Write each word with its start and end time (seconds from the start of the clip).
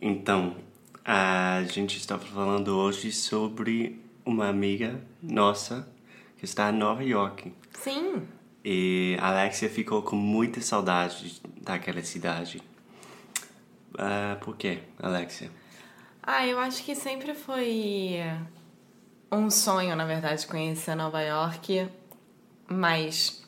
Então, 0.00 0.56
a 1.04 1.62
gente 1.70 1.96
estava 1.96 2.24
falando 2.24 2.76
hoje 2.76 3.12
sobre 3.12 4.00
uma 4.24 4.48
amiga 4.48 5.00
nossa 5.22 5.88
que 6.36 6.44
está 6.44 6.70
em 6.70 6.76
Nova 6.76 7.02
York. 7.02 7.52
Sim. 7.72 8.26
E 8.64 9.16
a 9.20 9.28
Alexia 9.28 9.70
ficou 9.70 10.02
com 10.02 10.16
muita 10.16 10.60
saudade 10.60 11.40
daquela 11.62 12.02
cidade. 12.02 12.60
Ah, 13.96 14.36
por 14.40 14.56
quê, 14.56 14.80
Alexia? 14.98 15.50
Ah, 16.22 16.46
eu 16.46 16.58
acho 16.58 16.82
que 16.82 16.94
sempre 16.94 17.34
foi 17.34 18.18
um 19.30 19.48
sonho, 19.48 19.94
na 19.96 20.04
verdade, 20.04 20.46
conhecer 20.46 20.94
Nova 20.94 21.22
York, 21.22 21.88
mas 22.68 23.42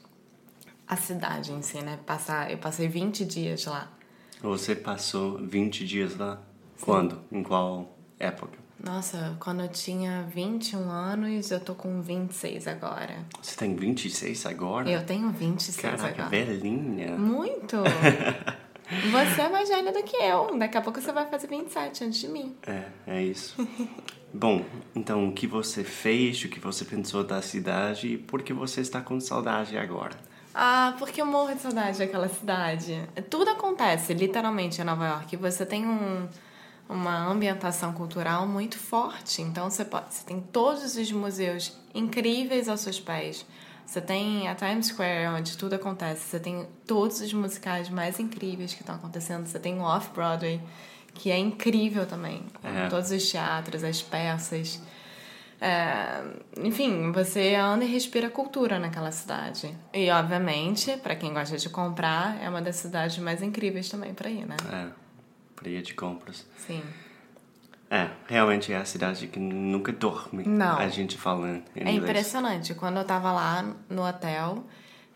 a 0.87 0.97
cidade 0.97 1.53
em 1.53 1.61
si, 1.61 1.83
né? 1.83 1.99
Passar, 2.07 2.51
eu 2.51 2.59
passei 2.59 2.89
20 2.89 3.25
dias 3.25 3.67
lá. 3.67 3.98
Você 4.43 4.75
passou 4.75 5.39
20 5.39 5.85
dias 5.87 6.17
lá? 6.17 6.41
Quando? 6.81 7.21
Em 7.31 7.43
qual 7.43 7.97
época? 8.19 8.57
Nossa, 8.83 9.37
quando 9.41 9.63
eu 9.63 9.69
tinha 9.69 10.23
21 10.33 10.89
anos, 10.89 11.51
eu 11.51 11.59
tô 11.59 11.75
com 11.75 12.01
26 12.01 12.69
agora. 12.69 13.27
Você 13.43 13.57
tem 13.57 13.75
26 13.75 14.47
agora? 14.47 14.89
Eu 14.89 15.05
tenho 15.05 15.31
26 15.31 15.77
Caraca, 15.77 16.23
agora. 16.23 16.29
velhinha. 16.29 17.17
Muito! 17.17 17.77
Você 18.89 19.43
é 19.43 19.49
mais 19.51 19.69
velha 19.69 19.93
do 19.93 20.03
que 20.03 20.17
eu. 20.17 20.57
Daqui 20.59 20.79
a 20.79 20.81
pouco 20.81 20.99
você 20.99 21.13
vai 21.13 21.27
fazer 21.27 21.47
27 21.47 22.05
antes 22.05 22.21
de 22.21 22.29
mim. 22.29 22.57
É, 22.67 22.85
é 23.07 23.23
isso. 23.23 23.55
Bom, 24.33 24.65
então 24.97 25.29
o 25.29 25.33
que 25.33 25.47
você 25.47 25.85
fez, 25.85 26.43
o 26.45 26.49
que 26.49 26.59
você 26.59 26.87
pensou 26.87 27.23
da 27.23 27.43
cidade 27.43 28.09
e 28.09 28.17
por 28.19 28.43
que 28.43 28.53
você 28.53 28.81
está 28.81 29.01
com 29.03 29.21
saudade 29.21 29.77
agora? 29.77 30.17
Ah, 30.55 30.95
porque 30.99 31.21
eu 31.21 31.27
morro 31.27 31.55
de 31.55 31.61
saudade 31.61 31.99
daquela 31.99 32.29
cidade. 32.29 33.09
Tudo 33.31 33.51
acontece, 33.51 34.13
literalmente, 34.15 34.81
em 34.81 34.85
Nova 34.85 35.07
York. 35.07 35.37
Você 35.37 35.65
tem 35.65 35.87
um, 35.87 36.29
uma 36.89 37.27
ambientação 37.27 37.93
cultural 37.93 38.47
muito 38.47 38.79
forte. 38.79 39.43
Então, 39.43 39.71
você, 39.71 39.85
pode, 39.85 40.15
você 40.15 40.25
tem 40.25 40.41
todos 40.41 40.97
os 40.97 41.13
museus 41.13 41.77
incríveis 41.95 42.69
aos 42.69 42.81
seus 42.81 42.99
pés. 42.99 43.47
Você 43.89 44.01
tem 44.01 44.49
a 44.49 44.55
Times 44.55 44.89
Square, 44.89 45.29
onde 45.29 45.57
tudo 45.57 45.75
acontece. 45.75 46.23
Você 46.23 46.39
tem 46.39 46.67
todos 46.87 47.21
os 47.21 47.33
musicais 47.33 47.89
mais 47.89 48.21
incríveis 48.21 48.75
que 48.75 48.83
estão 48.83 48.97
acontecendo. 48.97 49.47
Você 49.47 49.59
tem 49.59 49.79
o 49.79 49.83
Off-Broadway, 49.83 50.61
que 51.15 51.31
é 51.31 51.39
incrível 51.39 52.05
também. 52.05 52.43
É. 52.63 52.89
Todos 52.89 53.11
os 53.11 53.31
teatros, 53.31 53.83
as 53.83 54.03
peças. 54.03 54.81
É, 55.61 56.23
enfim, 56.63 57.11
você 57.13 57.55
anda 57.57 57.85
e 57.85 57.89
respira 57.89 58.31
cultura 58.31 58.79
naquela 58.79 59.11
cidade. 59.11 59.75
E, 59.93 60.09
obviamente, 60.11 60.97
para 60.99 61.17
quem 61.17 61.33
gosta 61.35 61.57
de 61.57 61.69
comprar, 61.69 62.41
é 62.41 62.49
uma 62.49 62.63
das 62.63 62.77
cidades 62.77 63.19
mais 63.19 63.43
incríveis 63.43 63.89
também 63.89 64.15
para 64.15 64.31
ir, 64.31 64.47
né? 64.47 64.57
É, 64.73 64.87
para 65.57 65.69
ir 65.69 65.83
de 65.83 65.95
compras. 65.95 66.47
Sim. 66.59 66.83
É, 67.91 68.09
realmente 68.29 68.73
é 68.73 68.77
a 68.77 68.85
cidade 68.85 69.27
que 69.29 69.39
nunca 69.41 69.91
dorme. 69.93 70.45
Não. 70.47 70.79
A 70.79 70.89
gente 70.89 71.17
falando 71.17 71.63
em 71.75 71.81
É 71.81 71.91
inglês. 71.91 71.97
impressionante. 71.99 72.75
Quando 72.75 72.99
eu 72.99 73.05
tava 73.05 73.33
lá 73.33 73.65
no 73.89 74.07
hotel, 74.07 74.65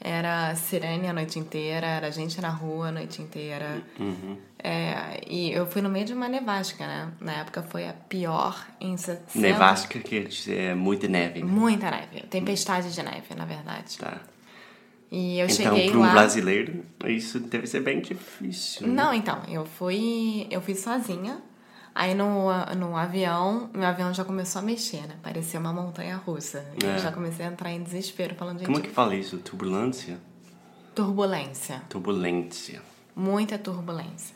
era 0.05 0.55
sirene 0.57 1.07
a 1.09 1.13
noite 1.13 1.39
inteira, 1.39 1.87
era 1.87 2.11
gente 2.11 2.41
na 2.41 2.51
rua 2.51 2.89
a 2.89 2.93
noite 2.93 3.23
inteira. 3.23 3.81
Uhum. 3.99 4.37
É, 4.59 5.21
e 5.29 5.53
eu 5.53 5.67
fui 5.67 5.81
no 5.81 5.89
meio 5.89 6.05
de 6.05 6.13
uma 6.13 6.29
nevasca, 6.29 6.87
né? 6.87 7.13
Na 7.21 7.33
época 7.35 7.63
foi 7.63 7.89
a 7.89 7.93
pior 7.93 8.67
em 8.81 8.97
60... 8.97 9.39
Nevasca 9.39 9.99
quer 10.01 10.25
dizer 10.25 10.75
muita 10.75 11.07
neve. 11.07 11.41
né? 11.41 11.47
Muita 11.51 11.91
neve. 11.91 12.23
Tempestade 12.29 12.93
de 12.93 13.03
neve, 13.03 13.35
na 13.37 13.45
verdade. 13.45 13.97
Tá. 13.97 14.21
E 15.11 15.39
eu 15.39 15.47
então, 15.47 15.57
cheguei 15.57 15.91
para 15.91 15.99
um 15.99 16.03
lá... 16.03 16.13
brasileiro, 16.13 16.85
isso 17.07 17.39
deve 17.39 17.67
ser 17.67 17.81
bem 17.81 18.01
difícil. 18.01 18.87
né? 18.87 18.95
Não, 18.95 19.15
então, 19.15 19.43
eu 19.49 19.65
fui, 19.65 20.47
eu 20.51 20.61
fui 20.61 20.75
sozinha. 20.75 21.41
Aí 21.95 22.15
no, 22.15 22.47
no 22.77 22.97
avião, 22.97 23.69
meu 23.75 23.87
avião 23.87 24.15
já 24.15 24.25
começou 24.25 24.61
a 24.61 24.65
mexer, 24.65 25.07
né? 25.07 25.17
Parecia 25.23 25.61
uma 25.61 25.73
montanha 25.73 26.17
russa. 26.17 26.65
E 26.83 26.87
É. 26.87 26.95
eu 26.95 26.99
já 26.99 27.13
comecei 27.13 27.45
a 27.45 27.49
entrar 27.51 27.71
em 27.71 27.83
desespero, 27.83 28.35
falando, 28.35 28.59
gente, 28.61 28.67
Como 28.67 28.79
é 28.79 28.81
que 28.83 28.89
fala 28.91 29.15
isso? 29.15 29.37
Turbulência? 29.39 30.19
turbulência. 30.95 31.83
Turbulência. 31.89 32.83
Muita 33.15 33.59
turbulência. 33.59 34.35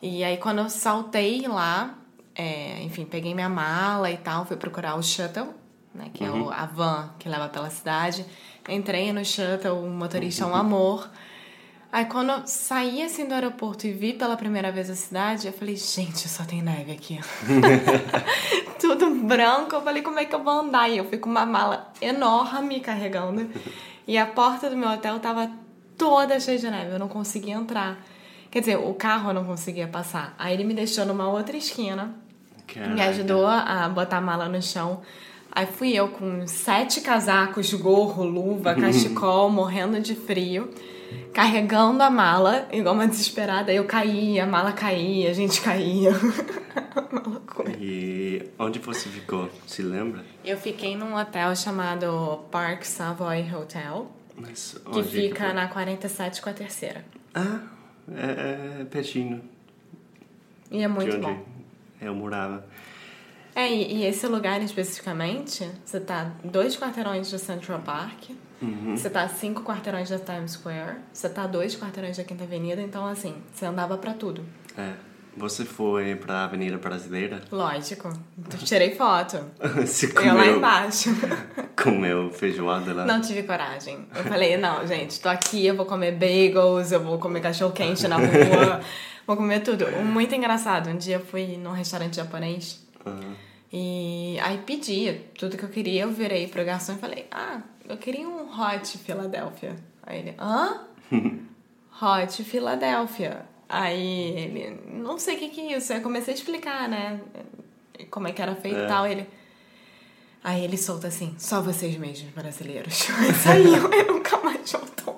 E 0.00 0.22
aí 0.24 0.36
quando 0.36 0.58
eu 0.58 0.68
saltei 0.70 1.46
lá, 1.48 1.94
é, 2.34 2.82
enfim, 2.82 3.04
peguei 3.04 3.34
minha 3.34 3.48
mala 3.48 4.10
e 4.10 4.16
tal, 4.16 4.44
fui 4.44 4.56
procurar 4.56 4.94
o 4.96 5.02
shuttle, 5.02 5.48
né? 5.94 6.10
Que 6.12 6.24
é 6.24 6.30
o, 6.30 6.50
a 6.50 6.66
van 6.66 7.10
que 7.18 7.28
leva 7.28 7.48
pela 7.48 7.70
cidade. 7.70 8.24
Entrei 8.68 9.12
no 9.12 9.24
shuttle, 9.24 9.72
o 9.82 9.88
motorista 9.88 10.44
é 10.44 10.46
um 10.46 10.54
amor. 10.56 11.08
Aí 11.96 12.04
quando 12.04 12.28
eu 12.28 12.42
saí 12.46 13.02
assim 13.02 13.26
do 13.26 13.32
aeroporto 13.32 13.86
e 13.86 13.90
vi 13.90 14.12
pela 14.12 14.36
primeira 14.36 14.70
vez 14.70 14.90
a 14.90 14.94
cidade, 14.94 15.46
eu 15.46 15.52
falei, 15.54 15.76
gente, 15.76 16.28
só 16.28 16.44
tem 16.44 16.60
neve 16.60 16.92
aqui. 16.92 17.18
Tudo 18.78 19.14
branco, 19.24 19.76
eu 19.76 19.80
falei, 19.80 20.02
como 20.02 20.18
é 20.18 20.26
que 20.26 20.34
eu 20.34 20.44
vou 20.44 20.52
andar? 20.52 20.90
E 20.90 20.98
eu 20.98 21.06
fui 21.06 21.16
com 21.16 21.30
uma 21.30 21.46
mala 21.46 21.90
enorme 22.02 22.80
carregando. 22.80 23.48
E 24.06 24.18
a 24.18 24.26
porta 24.26 24.68
do 24.68 24.76
meu 24.76 24.90
hotel 24.90 25.18
tava 25.20 25.50
toda 25.96 26.38
cheia 26.38 26.58
de 26.58 26.70
neve, 26.70 26.92
eu 26.92 26.98
não 26.98 27.08
conseguia 27.08 27.54
entrar. 27.54 27.96
Quer 28.50 28.60
dizer, 28.60 28.76
o 28.76 28.92
carro 28.92 29.30
eu 29.30 29.34
não 29.34 29.46
conseguia 29.46 29.88
passar. 29.88 30.34
Aí 30.38 30.52
ele 30.52 30.64
me 30.64 30.74
deixou 30.74 31.06
numa 31.06 31.30
outra 31.30 31.56
esquina, 31.56 32.14
me 32.68 32.74
Caraca. 32.74 33.04
ajudou 33.04 33.46
a 33.46 33.88
botar 33.88 34.18
a 34.18 34.20
mala 34.20 34.50
no 34.50 34.60
chão. 34.60 35.00
Aí 35.56 35.64
fui 35.64 35.94
eu 35.94 36.08
com 36.08 36.46
sete 36.46 37.00
casacos, 37.00 37.72
gorro, 37.72 38.22
luva, 38.24 38.74
cachecol, 38.74 39.48
morrendo 39.48 39.98
de 39.98 40.14
frio, 40.14 40.68
carregando 41.32 42.02
a 42.02 42.10
mala, 42.10 42.68
igual 42.70 42.94
uma 42.94 43.08
desesperada. 43.08 43.72
Eu 43.72 43.86
caía, 43.86 44.44
a 44.44 44.46
mala 44.46 44.72
caía, 44.72 45.30
a 45.30 45.32
gente 45.32 45.62
caía. 45.62 46.10
uma 47.10 47.22
loucura. 47.26 47.72
E 47.80 48.50
onde 48.58 48.78
você 48.80 49.08
ficou? 49.08 49.48
Se 49.66 49.80
lembra? 49.80 50.22
Eu 50.44 50.58
fiquei 50.58 50.94
num 50.94 51.16
hotel 51.16 51.56
chamado 51.56 52.40
Park 52.50 52.84
Savoy 52.84 53.50
Hotel, 53.54 54.10
Mas 54.36 54.76
que 54.92 54.98
onde 54.98 55.08
fica 55.08 55.44
foi? 55.46 55.52
na 55.54 55.68
47 55.68 56.42
com 56.42 56.50
a 56.50 56.52
terceira. 56.52 57.02
Ah, 57.34 57.60
é, 58.14 58.80
é 58.82 58.84
pertinho 58.84 59.40
E 60.70 60.82
é 60.82 60.88
muito 60.88 61.16
bom. 61.16 61.42
eu 61.98 62.14
morava. 62.14 62.62
É, 63.56 63.72
e, 63.72 63.96
e 63.96 64.04
esse 64.04 64.26
lugar 64.26 64.60
especificamente, 64.60 65.66
você 65.82 65.98
tá 65.98 66.30
dois 66.44 66.76
quarteirões 66.76 67.30
do 67.30 67.38
Central 67.38 67.80
Park, 67.80 68.28
você 68.94 69.08
tá 69.08 69.26
cinco 69.28 69.62
quarteirões 69.62 70.10
da 70.10 70.18
Times 70.18 70.52
Square, 70.52 70.96
você 71.10 71.26
tá 71.26 71.46
dois 71.46 71.74
quarteirões 71.74 72.18
da 72.18 72.24
Quinta 72.24 72.44
Avenida, 72.44 72.82
então 72.82 73.06
assim, 73.06 73.34
você 73.50 73.64
andava 73.64 73.96
pra 73.96 74.12
tudo. 74.12 74.44
É. 74.76 74.92
Você 75.38 75.66
foi 75.66 76.16
pra 76.16 76.44
Avenida 76.44 76.78
Brasileira? 76.78 77.42
Lógico. 77.52 78.10
Tirei 78.64 78.94
foto. 78.94 79.38
Você 79.84 80.06
Eu 80.06 80.14
lá 80.14 80.30
comeu, 80.30 80.56
embaixo. 80.56 81.10
comeu 81.76 82.30
feijoada 82.30 82.94
lá? 82.94 83.04
Não 83.04 83.20
tive 83.20 83.42
coragem. 83.42 84.06
Eu 84.14 84.24
falei, 84.24 84.56
não, 84.56 84.86
gente, 84.86 85.20
tô 85.20 85.28
aqui, 85.28 85.66
eu 85.66 85.76
vou 85.76 85.84
comer 85.84 86.12
bagels, 86.12 86.90
eu 86.90 87.00
vou 87.00 87.18
comer 87.18 87.40
cachorro 87.42 87.72
quente 87.72 88.08
na 88.08 88.16
rua, 88.16 88.80
vou 89.26 89.36
comer 89.36 89.60
tudo. 89.60 89.86
Muito 90.02 90.34
engraçado. 90.34 90.88
Um 90.88 90.96
dia 90.96 91.16
eu 91.16 91.20
fui 91.20 91.58
num 91.58 91.72
restaurante 91.72 92.16
japonês 92.16 92.85
Aham. 93.06 93.34
e 93.72 94.38
aí 94.42 94.58
pedi 94.66 95.20
tudo 95.38 95.56
que 95.56 95.62
eu 95.64 95.68
queria. 95.68 96.02
Eu 96.02 96.10
virei 96.12 96.46
pro 96.48 96.64
garçom 96.64 96.94
e 96.94 96.98
falei, 96.98 97.26
ah, 97.30 97.60
eu 97.88 97.96
queria 97.96 98.28
um 98.28 98.48
hot 98.48 98.98
Philadelphia. 98.98 99.76
Aí 100.02 100.18
ele, 100.20 100.34
hã? 100.38 100.80
hot 102.02 102.42
Philadelphia. 102.44 103.44
Aí 103.68 104.30
ele, 104.38 104.80
não 104.92 105.18
sei 105.18 105.36
o 105.36 105.38
que 105.38 105.48
que 105.48 105.60
é 105.72 105.76
isso. 105.76 105.92
Aí 105.92 105.98
eu 105.98 106.02
comecei 106.02 106.32
a 106.34 106.36
explicar, 106.36 106.88
né? 106.88 107.20
Como 108.10 108.28
é 108.28 108.32
que 108.32 108.40
era 108.42 108.54
feito 108.54 108.78
e 108.78 108.82
É. 108.82 108.86
tal. 108.86 109.06
Ele, 109.06 109.26
Aí 110.44 110.62
ele 110.62 110.76
solta 110.76 111.08
assim, 111.08 111.34
só 111.38 111.60
vocês 111.60 111.96
mesmos, 111.96 112.30
brasileiros. 112.32 113.08
Aí 113.18 113.34
saiu 113.34 113.92
e 113.92 114.02
nunca 114.04 114.36
mais 114.38 114.70
voltou. 114.70 115.16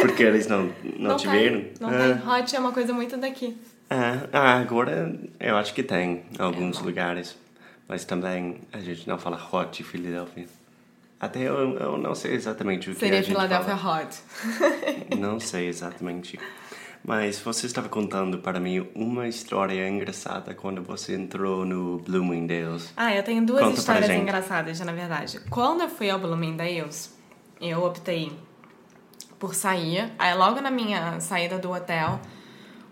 Porque 0.00 0.22
eles 0.24 0.46
não, 0.48 0.64
não, 0.98 1.10
Não 1.10 1.16
te 1.16 1.28
viram? 1.28 1.64
não 1.80 1.90
tem. 1.90 2.28
Hot 2.28 2.56
é 2.56 2.58
uma 2.58 2.72
coisa 2.72 2.92
muito 2.92 3.16
daqui. 3.16 3.56
Ah, 3.94 4.26
ah, 4.32 4.58
agora 4.58 5.14
eu 5.38 5.54
acho 5.56 5.74
que 5.74 5.82
tem 5.82 6.24
em 6.38 6.42
alguns 6.42 6.78
bom. 6.78 6.86
lugares. 6.86 7.36
Mas 7.86 8.06
também 8.06 8.62
a 8.72 8.78
gente 8.78 9.06
não 9.06 9.18
fala 9.18 9.38
hot 9.52 9.84
Filadélfia. 9.84 10.46
Até 11.20 11.40
eu, 11.40 11.76
eu 11.78 11.98
não 11.98 12.14
sei 12.14 12.32
exatamente 12.34 12.90
o 12.90 12.94
que 12.94 13.00
Seria 13.00 13.22
gente 13.22 13.34
Philadelphia 13.34 13.76
fala. 13.76 14.02
Hot. 14.02 14.16
Não 15.16 15.38
sei 15.38 15.68
exatamente. 15.68 16.38
Mas 17.04 17.38
você 17.38 17.66
estava 17.66 17.88
contando 17.88 18.38
para 18.38 18.58
mim 18.58 18.88
uma 18.94 19.28
história 19.28 19.86
engraçada 19.88 20.54
quando 20.54 20.82
você 20.82 21.14
entrou 21.14 21.64
no 21.64 21.98
Bloomingdale's. 21.98 22.92
Ah, 22.96 23.14
eu 23.14 23.22
tenho 23.22 23.44
duas 23.44 23.60
Conta 23.62 23.78
histórias 23.78 24.10
engraçadas, 24.10 24.80
na 24.80 24.92
verdade. 24.92 25.40
Quando 25.50 25.82
eu 25.82 25.88
fui 25.88 26.08
ao 26.08 26.18
Bloomingdale's, 26.18 27.14
eu 27.60 27.84
optei 27.84 28.32
por 29.38 29.54
sair. 29.54 30.12
Aí 30.18 30.34
logo 30.34 30.60
na 30.60 30.70
minha 30.70 31.20
saída 31.20 31.58
do 31.58 31.72
hotel, 31.72 32.20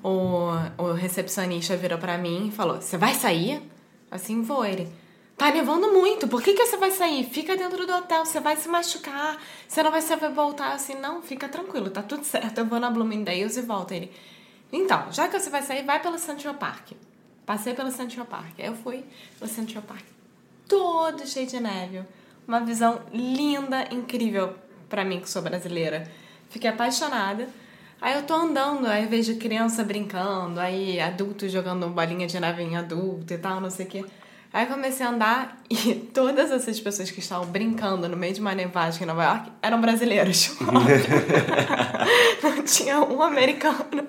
o, 0.02 0.50
o 0.78 0.92
recepcionista 0.92 1.76
virou 1.76 1.98
pra 1.98 2.18
mim 2.18 2.48
e 2.48 2.50
falou: 2.50 2.80
Você 2.80 2.96
vai 2.96 3.14
sair? 3.14 3.62
Assim 4.10 4.42
vou. 4.42 4.64
Ele. 4.64 4.88
Tá 5.36 5.50
nevando 5.50 5.90
muito, 5.90 6.28
por 6.28 6.42
que, 6.42 6.52
que 6.52 6.66
você 6.66 6.76
vai 6.76 6.90
sair? 6.90 7.24
Fica 7.24 7.56
dentro 7.56 7.86
do 7.86 7.94
hotel, 7.94 8.26
você 8.26 8.38
vai 8.40 8.56
se 8.56 8.68
machucar, 8.68 9.40
você 9.66 9.82
não 9.82 9.90
vai 9.90 10.02
saber 10.02 10.30
voltar. 10.30 10.74
Assim, 10.74 10.94
não, 10.94 11.22
fica 11.22 11.48
tranquilo, 11.48 11.88
tá 11.88 12.02
tudo 12.02 12.24
certo. 12.24 12.58
Eu 12.58 12.66
vou 12.66 12.78
na 12.78 12.90
Bloomingdale's 12.90 13.56
e 13.56 13.62
volto. 13.62 13.92
Ele. 13.92 14.12
Então, 14.70 15.10
já 15.10 15.28
que 15.28 15.38
você 15.38 15.48
vai 15.48 15.62
sair, 15.62 15.82
vai 15.82 16.00
pelo 16.00 16.18
Central 16.18 16.54
Park. 16.54 16.92
Passei 17.46 17.72
pelo 17.72 17.90
Central 17.90 18.26
Park. 18.26 18.58
Eu 18.58 18.74
fui 18.76 19.02
pelo 19.38 19.50
Central 19.50 19.82
Park. 19.82 20.04
Todo 20.68 21.26
cheio 21.26 21.46
de 21.46 21.58
neve. 21.58 22.02
Uma 22.46 22.60
visão 22.60 23.00
linda, 23.10 23.88
incrível 23.90 24.54
pra 24.90 25.04
mim 25.06 25.20
que 25.20 25.30
sou 25.30 25.40
brasileira. 25.40 26.06
Fiquei 26.50 26.68
apaixonada. 26.68 27.48
Aí 28.00 28.14
eu 28.14 28.22
tô 28.22 28.34
andando, 28.34 28.86
aí 28.86 29.06
vejo 29.06 29.36
criança 29.36 29.84
brincando, 29.84 30.58
aí 30.58 30.98
adulto 30.98 31.48
jogando 31.48 31.86
bolinha 31.88 32.26
de 32.26 32.40
neve 32.40 32.62
em 32.62 32.76
adulto 32.76 33.34
e 33.34 33.38
tal, 33.38 33.60
não 33.60 33.70
sei 33.70 33.84
o 33.84 33.88
quê. 33.88 34.04
Aí 34.52 34.66
comecei 34.66 35.06
a 35.06 35.10
andar 35.10 35.62
e 35.68 35.94
todas 36.12 36.50
essas 36.50 36.80
pessoas 36.80 37.10
que 37.10 37.20
estavam 37.20 37.46
brincando 37.46 38.08
no 38.08 38.16
meio 38.16 38.32
de 38.32 38.40
uma 38.40 38.54
nevagem 38.54 39.02
em 39.02 39.06
Nova 39.06 39.22
York 39.22 39.52
eram 39.62 39.80
brasileiros. 39.80 40.56
não 42.42 42.62
tinha 42.64 43.00
um 43.00 43.22
americano. 43.22 44.08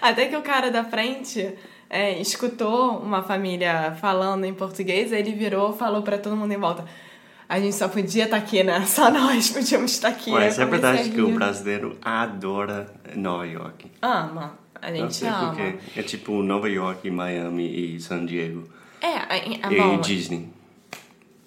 Até 0.00 0.26
que 0.26 0.36
o 0.36 0.42
cara 0.42 0.70
da 0.70 0.82
frente 0.82 1.54
é, 1.88 2.18
escutou 2.20 2.98
uma 2.98 3.22
família 3.22 3.96
falando 4.00 4.44
em 4.44 4.54
português, 4.54 5.12
aí 5.12 5.20
ele 5.20 5.32
virou 5.32 5.72
falou 5.72 6.02
pra 6.02 6.18
todo 6.18 6.34
mundo 6.34 6.52
em 6.52 6.58
volta. 6.58 6.84
A 7.48 7.58
gente 7.58 7.74
só 7.74 7.88
podia 7.88 8.24
estar 8.24 8.36
aqui, 8.36 8.62
né? 8.62 8.84
Só 8.86 9.10
nós 9.10 9.50
podíamos 9.50 9.92
estar 9.92 10.08
aqui. 10.08 10.30
Mas 10.30 10.58
Aí 10.58 10.64
é 10.64 10.68
verdade 10.68 11.08
a 11.08 11.12
que 11.12 11.20
o 11.20 11.32
brasileiro 11.34 11.96
adora 12.02 12.92
Nova 13.16 13.46
York. 13.46 13.90
Ama. 14.02 14.58
A 14.80 14.90
Não 14.90 14.96
gente 14.96 15.16
sei 15.16 15.28
ama. 15.28 15.46
porquê. 15.48 15.78
É 15.96 16.02
tipo 16.02 16.42
Nova 16.42 16.68
York, 16.68 17.10
Miami 17.10 17.94
e 17.96 18.00
San 18.00 18.26
Diego. 18.26 18.68
É, 19.00 19.36
é, 19.36 19.38
é 19.62 19.72
e 19.72 19.76
bom. 19.80 19.98
Disney. 20.00 20.48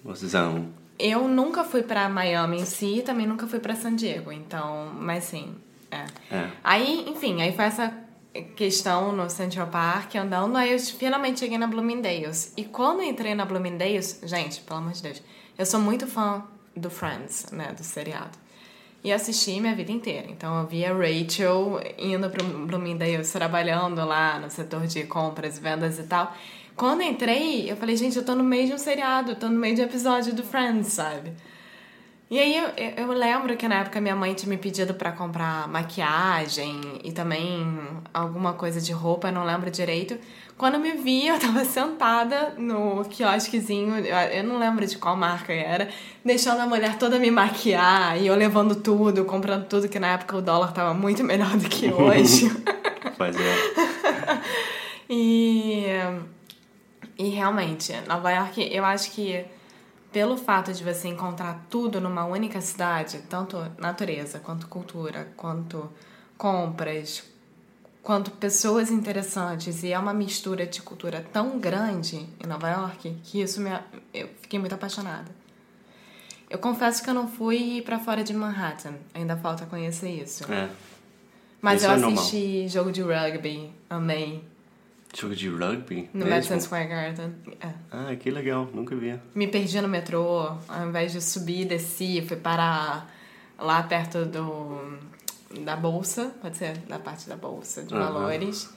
Vocês 0.03 0.33
amam. 0.33 0.67
Eu 0.97 1.27
nunca 1.27 1.63
fui 1.63 1.83
pra 1.83 2.09
Miami 2.09 2.61
em 2.61 2.65
si 2.65 2.99
e 2.99 3.01
também 3.01 3.25
nunca 3.25 3.47
fui 3.47 3.59
pra 3.59 3.75
San 3.75 3.95
Diego, 3.95 4.31
então, 4.31 4.91
mas 4.99 5.23
sim, 5.23 5.55
é. 5.89 6.05
É. 6.29 6.49
Aí, 6.63 7.05
enfim, 7.07 7.41
aí 7.41 7.55
foi 7.55 7.65
essa 7.65 7.91
questão 8.55 9.11
no 9.11 9.27
Central 9.29 9.67
Park 9.67 10.15
andando, 10.15 10.55
aí 10.55 10.71
eu 10.71 10.79
finalmente 10.79 11.39
cheguei 11.39 11.57
na 11.57 11.65
Bloomingdale's. 11.67 12.53
E 12.55 12.63
quando 12.65 13.01
entrei 13.01 13.33
na 13.33 13.45
Bloomingdale's, 13.45 14.21
gente, 14.23 14.61
pelo 14.61 14.79
amor 14.79 14.93
de 14.93 15.01
Deus, 15.01 15.23
eu 15.61 15.65
sou 15.65 15.79
muito 15.79 16.07
fã 16.07 16.43
do 16.75 16.89
Friends, 16.89 17.51
né, 17.51 17.71
do 17.77 17.83
seriado. 17.83 18.35
E 19.03 19.13
assisti 19.13 19.59
minha 19.59 19.75
vida 19.75 19.91
inteira. 19.91 20.27
Então 20.29 20.59
eu 20.59 20.67
via 20.67 20.91
Rachel 20.91 21.79
indo 21.97 22.29
pro 22.29 22.43
Bloomingdale's, 22.65 23.31
trabalhando 23.31 24.03
lá 24.03 24.39
no 24.39 24.49
setor 24.49 24.87
de 24.87 25.03
compras, 25.03 25.59
vendas 25.59 25.99
e 25.99 26.03
tal. 26.03 26.35
Quando 26.75 27.03
entrei, 27.03 27.71
eu 27.71 27.77
falei, 27.77 27.95
gente, 27.95 28.17
eu 28.17 28.25
tô 28.25 28.33
no 28.33 28.43
meio 28.43 28.67
de 28.67 28.73
um 28.73 28.77
seriado, 28.77 29.35
tô 29.35 29.49
no 29.49 29.59
meio 29.59 29.75
de 29.75 29.81
um 29.81 29.85
episódio 29.85 30.33
do 30.33 30.43
Friends, 30.43 30.87
sabe? 30.87 31.31
E 32.31 32.39
aí 32.39 32.55
eu, 32.55 32.69
eu 32.95 33.11
lembro 33.11 33.57
que 33.57 33.67
na 33.67 33.81
época 33.81 33.99
minha 33.99 34.15
mãe 34.15 34.33
tinha 34.33 34.49
me 34.49 34.55
pedido 34.55 34.93
pra 34.93 35.11
comprar 35.11 35.67
maquiagem 35.67 36.79
e 37.03 37.11
também 37.11 37.77
alguma 38.13 38.53
coisa 38.53 38.79
de 38.79 38.93
roupa, 38.93 39.27
eu 39.27 39.33
não 39.33 39.43
lembro 39.43 39.69
direito. 39.69 40.17
Quando 40.57 40.79
me 40.79 40.93
vi, 40.93 41.27
eu 41.27 41.37
tava 41.37 41.65
sentada 41.65 42.53
no 42.57 43.03
quiosquezinho, 43.03 43.97
eu 43.97 44.15
eu 44.15 44.43
não 44.45 44.57
lembro 44.57 44.87
de 44.87 44.97
qual 44.97 45.17
marca 45.17 45.51
era, 45.51 45.89
deixando 46.23 46.61
a 46.61 46.65
mulher 46.65 46.97
toda 46.97 47.19
me 47.19 47.29
maquiar 47.29 48.17
e 48.17 48.27
eu 48.27 48.35
levando 48.35 48.75
tudo, 48.75 49.25
comprando 49.25 49.65
tudo, 49.67 49.89
que 49.89 49.99
na 49.99 50.13
época 50.13 50.37
o 50.37 50.41
dólar 50.41 50.71
tava 50.71 50.93
muito 50.93 51.25
melhor 51.25 51.57
do 51.57 51.67
que 51.67 51.91
hoje. 51.91 52.49
Pois 53.17 53.35
é. 53.35 54.41
E, 55.13 55.87
e 57.17 57.27
realmente, 57.27 57.93
Nova 58.07 58.31
York, 58.31 58.69
eu 58.71 58.85
acho 58.85 59.11
que 59.11 59.43
pelo 60.11 60.37
fato 60.37 60.73
de 60.73 60.83
você 60.83 61.07
encontrar 61.07 61.65
tudo 61.69 62.01
numa 62.01 62.25
única 62.25 62.59
cidade, 62.61 63.19
tanto 63.29 63.57
natureza, 63.77 64.39
quanto 64.39 64.67
cultura, 64.67 65.31
quanto 65.37 65.89
compras, 66.37 67.23
quanto 68.03 68.31
pessoas 68.31 68.91
interessantes, 68.91 69.83
e 69.83 69.91
é 69.93 69.97
uma 69.99 70.13
mistura 70.13 70.65
de 70.65 70.81
cultura 70.81 71.25
tão 71.31 71.59
grande 71.59 72.27
em 72.43 72.47
Nova 72.47 72.69
York 72.69 73.17
que 73.23 73.41
isso 73.41 73.61
me, 73.61 73.69
eu 74.13 74.27
fiquei 74.41 74.59
muito 74.59 74.73
apaixonada. 74.73 75.31
Eu 76.49 76.59
confesso 76.59 77.01
que 77.01 77.09
eu 77.09 77.13
não 77.13 77.29
fui 77.29 77.81
pra 77.81 77.97
fora 77.97 78.23
de 78.23 78.33
Manhattan, 78.33 78.95
ainda 79.13 79.37
falta 79.37 79.65
conhecer 79.65 80.09
isso. 80.09 80.51
é. 80.51 80.69
Mas 81.61 81.83
Isso 81.83 81.91
eu 81.91 81.95
é 81.95 81.97
normal. 81.97 82.23
assisti 82.23 82.67
jogo 82.67 82.91
de 82.91 83.03
rugby, 83.03 83.71
amei. 83.87 84.43
Jogo 85.13 85.35
de 85.35 85.49
rugby? 85.49 86.09
No 86.13 86.25
mesmo? 86.25 86.29
Madison 86.29 86.59
Square 86.59 86.87
Garden. 86.87 87.33
É. 87.59 87.69
Ah, 87.91 88.15
que 88.15 88.31
legal. 88.31 88.69
Nunca 88.73 88.95
vi. 88.95 89.19
Me 89.35 89.47
perdi 89.47 89.81
no 89.81 89.87
metrô, 89.87 90.51
ao 90.67 90.87
invés 90.87 91.11
de 91.11 91.21
subir, 91.21 91.65
desci, 91.65 92.23
fui 92.25 92.37
parar 92.37 93.09
lá 93.59 93.83
perto 93.83 94.25
do 94.25 94.99
da 95.59 95.75
bolsa, 95.75 96.31
pode 96.41 96.55
ser 96.57 96.77
da 96.87 96.97
parte 96.97 97.27
da 97.27 97.35
bolsa 97.35 97.83
de 97.83 97.93
valores. 97.93 98.69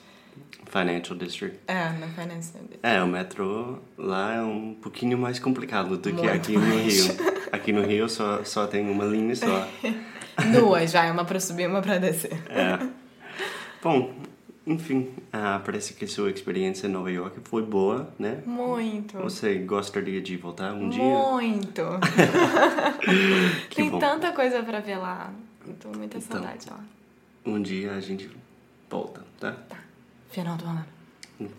Financial 0.67 1.17
District. 1.17 1.61
É, 1.69 1.91
na 1.91 2.09
Finance. 2.09 2.53
É, 2.83 3.01
o 3.01 3.07
metrô 3.07 3.79
lá 3.97 4.35
é 4.35 4.43
um 4.43 4.75
pouquinho 4.75 5.17
mais 5.17 5.39
complicado 5.39 5.97
do 5.97 6.11
que 6.11 6.13
Muito 6.13 6.31
aqui 6.31 6.53
no 6.55 6.67
mais. 6.67 7.07
Rio. 7.07 7.17
Aqui 7.53 7.73
no 7.73 7.83
Rio 7.83 8.09
só, 8.09 8.43
só 8.43 8.67
tem 8.67 8.89
uma 8.91 9.05
linha 9.05 9.37
só. 9.37 9.69
Duas, 10.53 10.93
vai, 10.93 11.11
uma 11.13 11.25
pra 11.25 11.39
subir 11.39 11.63
e 11.63 11.67
uma 11.69 11.81
pra 11.81 11.99
descer. 11.99 12.33
É. 12.51 12.85
Bom, 13.81 14.13
enfim, 14.67 15.13
ah, 15.33 15.61
parece 15.65 15.93
que 15.95 16.07
sua 16.07 16.31
experiência 16.31 16.87
em 16.87 16.91
Nova 16.91 17.11
York 17.11 17.39
foi 17.45 17.63
boa, 17.63 18.13
né? 18.19 18.43
Muito. 18.47 19.19
Você 19.19 19.57
gostaria 19.59 20.21
de 20.23 20.37
voltar 20.37 20.73
um 20.73 20.89
dia? 20.89 21.03
Muito. 21.03 21.83
Tem 23.75 23.91
bom. 23.91 23.99
tanta 23.99 24.33
coisa 24.33 24.63
pra 24.63 24.81
ver 24.81 24.97
lá. 24.97 25.33
Tô 25.81 25.89
muita 25.89 26.19
Então. 26.19 26.39
saudade 26.41 26.69
lá. 26.71 26.81
Um 27.45 27.61
dia 27.61 27.93
a 27.93 28.01
gente 28.01 28.31
volta, 28.91 29.23
tá? 29.39 29.53
Tá. 29.53 29.77
Final 30.31 30.57
do 30.57 30.65
ano. 30.67 30.85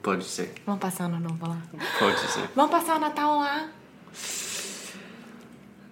Pode 0.01 0.23
ser, 0.23 0.53
Vamos 0.65 0.79
passar 0.81 1.03
ano 1.05 1.19
novo 1.19 1.47
lá. 1.47 1.61
pode 1.99 2.19
ser. 2.19 2.49
Vamos 2.55 2.71
passar 2.71 2.95
o 2.95 2.99
Natal 2.99 3.37
lá, 3.39 3.69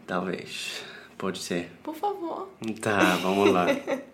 Talvez. 0.07 0.83
Pode 1.17 1.39
ser. 1.39 1.69
por 1.83 1.93
favor. 1.95 2.49
Tá, 2.81 3.17
vamos 3.17 3.51
lá. 3.51 3.65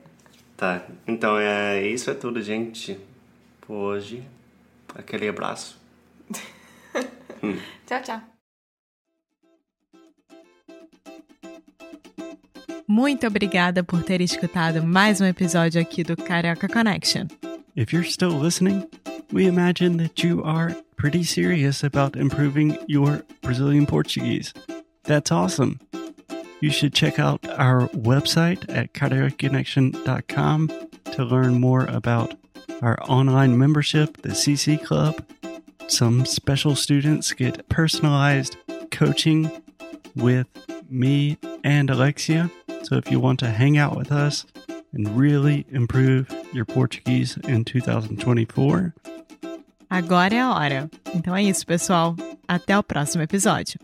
tá, 0.59 0.85
então 1.07 1.37
é, 1.37 1.87
isso 1.87 2.11
é 2.11 2.13
tudo, 2.13 2.41
gente. 2.41 2.99
Por 3.61 3.73
hoje. 3.73 4.23
Aquele 4.95 5.27
abraço. 5.29 5.79
Tchau, 7.87 8.01
tchau. 8.03 8.21
Muito 12.87 13.27
obrigada 13.27 13.83
por 13.83 14.03
ter 14.03 14.19
escutado 14.19 14.83
mais 14.83 15.21
um 15.21 15.25
episódio 15.25 15.79
aqui 15.79 16.03
do 16.03 16.17
Carioca 16.17 16.67
Connection. 16.67 17.27
If 17.75 17.93
you're 17.93 18.09
still 18.09 18.37
listening, 18.37 18.83
we 19.31 19.45
imagine 19.45 19.97
that 19.97 20.25
you 20.25 20.43
are 20.43 20.75
pretty 20.97 21.23
serious 21.23 21.83
about 21.83 22.17
improving 22.17 22.77
your 22.87 23.23
Brazilian 23.41 23.85
Portuguese. 23.85 24.53
That's 25.03 25.31
awesome. 25.31 25.79
You 26.61 26.71
should 26.71 26.93
check 26.93 27.19
out 27.19 27.47
our 27.57 27.87
website 27.89 28.65
at 28.69 28.93
cariocaconnection.com 28.93 30.69
to 31.11 31.23
learn 31.23 31.61
more 31.61 31.85
about 31.85 32.35
our 32.81 32.97
online 33.03 33.57
membership, 33.57 34.21
the 34.21 34.29
CC 34.29 34.81
Club. 34.83 35.25
Some 35.87 36.25
special 36.25 36.75
students 36.75 37.31
get 37.33 37.67
personalized 37.69 38.57
coaching 38.91 39.49
with 40.15 40.47
me 40.89 41.37
and 41.63 41.89
Alexia. 41.89 42.51
So 42.83 42.95
if 42.95 43.09
you 43.09 43.19
want 43.19 43.39
to 43.39 43.49
hang 43.49 43.77
out 43.77 43.95
with 43.95 44.11
us 44.11 44.45
and 44.93 45.17
really 45.17 45.65
improve 45.71 46.29
your 46.53 46.65
Portuguese 46.65 47.37
in 47.47 47.63
2024, 47.63 48.93
Agora 49.91 50.35
é 50.35 50.39
a 50.39 50.53
hora. 50.53 50.89
Então 51.15 51.35
é 51.35 51.41
isso, 51.41 51.65
pessoal. 51.65 52.15
Até 52.47 52.77
o 52.77 52.83
próximo 52.83 53.23
episódio. 53.23 53.79